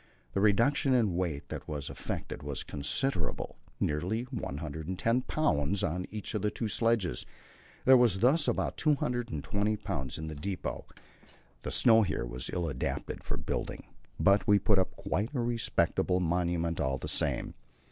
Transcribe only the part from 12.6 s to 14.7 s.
adapted for building, but we